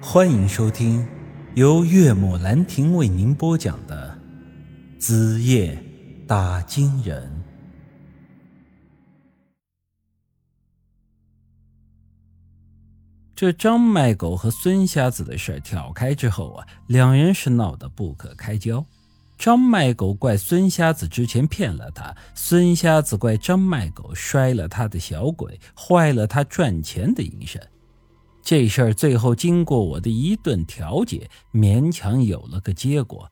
[0.00, 1.06] 欢迎收听
[1.54, 4.16] 由岳母兰亭为您播讲的
[5.00, 5.82] 《子夜
[6.26, 7.22] 打金人》。
[13.34, 18.84] 这张卖狗和孙瞎子的事儿挑开之后啊，两人是闹得不可开交。
[19.38, 27.60] 张卖狗怪孙瞎子之前骗了他，孙瞎子怪张卖狗摔了他的小鬼，坏了他赚钱的营生。
[28.46, 33.28] 这事儿最后经过我的一顿调解，勉强有了个结果。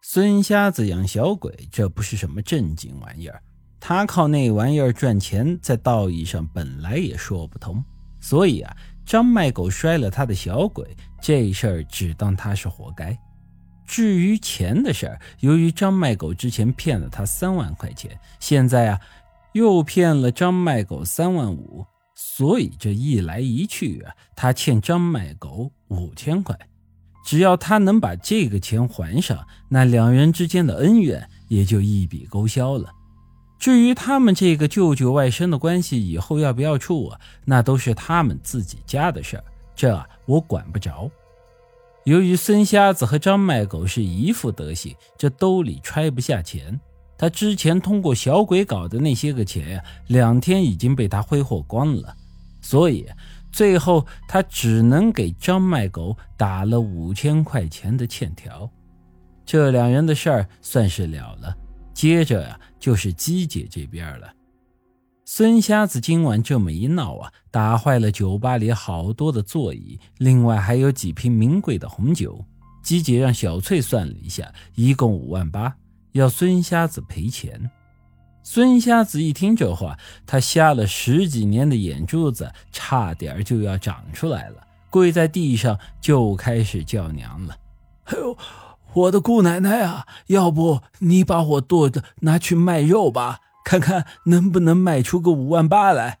[0.00, 3.42] 孙瞎子养小鬼，这不是什么正经玩意儿，
[3.80, 7.84] 他靠那玩意儿赚钱，在道义上本来也说不通。
[8.20, 10.86] 所以啊，张卖狗摔了他的小鬼，
[11.20, 13.18] 这事儿只当他是活该。
[13.84, 19.00] 至于钱的事儿，由于张卖狗之前骗了他三万块钱，现在啊，
[19.54, 21.84] 又骗了张卖狗三万五。
[22.20, 26.58] 所以这一来一去啊，他欠张卖狗五千块，
[27.24, 32.90] 只要他能把这个钱还上，那两人之间的恩怨也就一笔勾销了。
[33.56, 39.44] 至于他们这个舅舅外甥的关系以后要不要处啊，那都是他们自己家的事儿，
[39.76, 41.08] 这我管不着。
[42.02, 46.80] 由于孙瞎子和张卖狗是一副德行，这兜里揣不下钱。
[47.18, 52.16] 他之前通过小鬼搞的那些个钱呀，两天已经被他挥霍光了，
[52.62, 53.04] 所以
[53.50, 58.70] 最后他只能给张卖狗打了五千块钱的欠条。
[59.44, 61.54] 这两人的事儿算是了了。
[61.92, 64.32] 接着呀，就是姬姐这边了。
[65.24, 72.44] 孙瞎子今晚这么一闹啊，打坏了酒吧里好多的座椅，另外还有几瓶名贵的红酒。
[72.82, 75.74] 姬姐让小翠算了一下，一共五万八。
[76.18, 77.70] 要孙瞎子赔钱，
[78.42, 87.56] 孙瞎子一听这话，他瞎了十几年的眼珠子差点就要长出来了，跪在地上就开始叫娘了
[88.06, 88.36] ：“哎呦，
[88.94, 96.18] 我的姑奶奶啊，要不你把我剁的拿去卖肉吧，看看能不能卖出个五万八来。”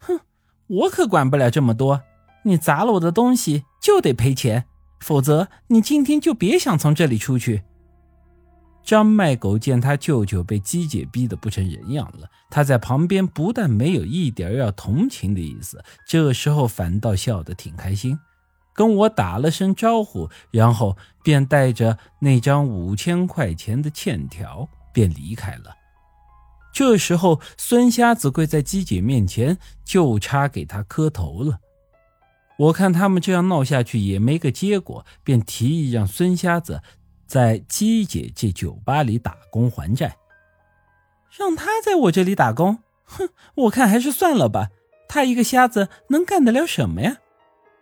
[0.00, 0.20] 哼，
[0.66, 2.02] 我可管不了这么多，
[2.44, 4.66] 你砸了我的东西就得赔钱，
[5.00, 7.62] 否则你今天就别想从这里出去。
[8.82, 18.18] 张卖狗见他舅舅被鸡姐逼得不成人样了，他在旁边不但没有一点要同情的意思，这时候反倒笑得挺开心，
[18.74, 25.76] 跟我打了声招呼，然后便带着那张五千块钱的欠条便离开了。
[26.72, 31.58] 这时候，孙瞎子跪在鸡姐面前，就差给他磕头了。
[32.58, 36.82] 我看他们这样闹下去也没个结果，便提议让孙瞎子。
[37.30, 40.16] 在姬姐这酒吧里打工还债，
[41.30, 44.70] 让他在我这里打工，哼，我看还是算了吧。
[45.08, 47.18] 他一个瞎子能干得了什么呀？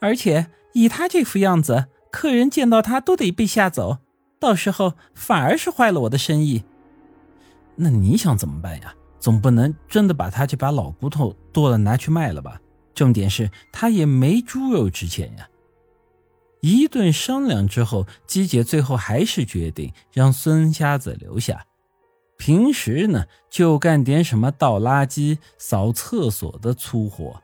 [0.00, 3.98] 而且以他这副样子，客人见到他都得被吓走，
[4.38, 6.62] 到时候反而是坏了我的生意。
[7.74, 8.94] 那你想怎么办呀？
[9.18, 12.60] 总不能真的把他这把老骨头剁了拿去卖了吧？
[12.94, 15.48] 重点是他也没猪肉值钱呀。
[16.62, 21.66] 一顿商量之后，姬姐最后还是决定让孙瞎子留下。
[22.38, 27.42] 平时呢，就干点什么倒垃圾、扫厕所的粗活，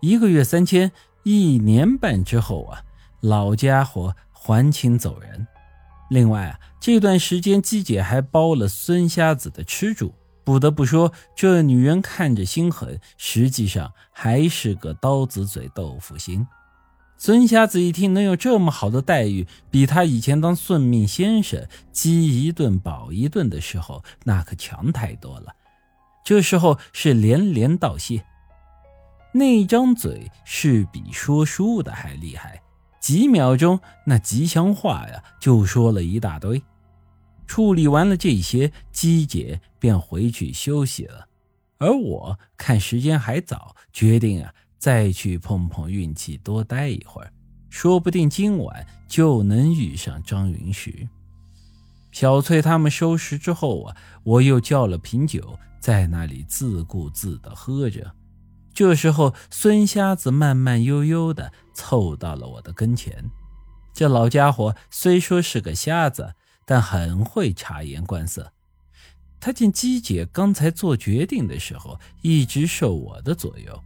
[0.00, 0.90] 一个月三千，
[1.22, 2.82] 一年半之后啊，
[3.20, 5.46] 老家伙还清走人。
[6.10, 10.12] 另外啊，这段时间姬姐还包了孙瞎子的吃住。
[10.42, 16.44] 不得不说，这女人看着心狠，实际上还是个刀子嘴豆腐心。
[17.18, 25.54] 孙瞎子一听能有这么好的待遇，比他以前当算命先生饥一顿饱一顿的时候那可强太多了。
[26.24, 28.22] 这时候是连连道谢，
[29.32, 32.60] 那张嘴是比说书的还厉害，
[33.00, 36.62] 几秒钟那吉祥话呀就说了一大堆。
[37.46, 41.28] 处理完了这些，姬姐便回去休息了，
[41.78, 44.52] 而我看时间还早，决定啊。
[44.78, 47.32] 再去碰碰运气，多待一会儿，
[47.70, 51.08] 说不定今晚就能遇上张云石。
[52.12, 58.14] 小翠他们收拾之后啊，我又叫了瓶酒，在那里自顾自地喝着。
[58.72, 63.24] 这时候，孙瞎子慢慢悠悠地凑到了我的跟前。
[63.92, 66.34] 这老家伙虽说是个瞎子，
[66.66, 68.52] 但很会察言观色。
[69.40, 73.82] 他见姬姐刚才做决定的时候，一直受我的左右。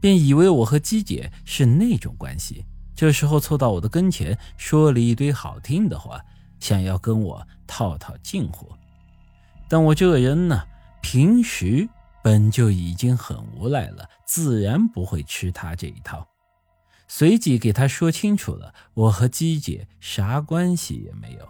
[0.00, 2.64] 便以为我和姬姐是那种关系，
[2.94, 6.20] 这时候凑到我的跟前，说了一堆好听的话，
[6.60, 8.68] 想要跟我套套近乎。
[9.68, 10.62] 但我这个人呢，
[11.02, 11.88] 平时
[12.22, 16.26] 本就已经很无赖了，自然不会吃他这一套。
[17.06, 21.48] 随即给他说清楚了，我和姬姐啥关系也没有，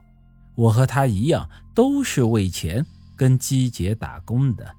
[0.54, 2.84] 我和他一样都是为钱
[3.16, 4.74] 跟姬姐打工的。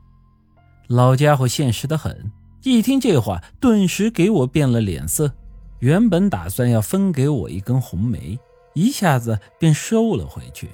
[0.88, 2.32] 老家伙现实的很，
[2.64, 5.34] 一听这话，顿时给我变了脸色。
[5.80, 8.38] 原本打算要分给我一根红梅，
[8.74, 10.70] 一下子便收了回去，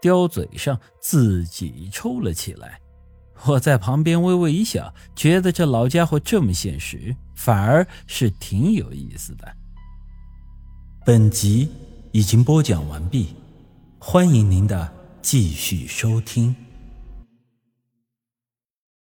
[0.00, 2.80] 叼嘴上自己抽了起来。
[3.46, 9.52] 我在旁边微微一笑，觉得这老家伙这么现实，反而是挺有意思的。
[11.04, 11.68] 本集
[12.12, 13.34] 已经播讲完毕，
[13.98, 16.54] 欢迎您的继续收听。